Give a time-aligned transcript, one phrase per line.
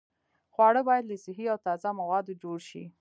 [0.53, 2.83] خواړه باید له صحي او تازه موادو جوړ شي.